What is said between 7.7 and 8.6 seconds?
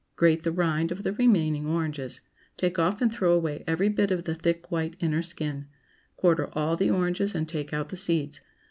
out the seeds.